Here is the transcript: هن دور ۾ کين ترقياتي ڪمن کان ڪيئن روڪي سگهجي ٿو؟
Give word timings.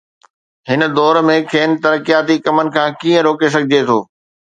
هن 0.69 0.81
دور 0.97 1.15
۾ 1.27 1.35
کين 1.51 1.77
ترقياتي 1.83 2.35
ڪمن 2.49 2.67
کان 2.79 2.87
ڪيئن 3.01 3.25
روڪي 3.31 3.47
سگهجي 3.57 3.81
ٿو؟ 3.91 3.99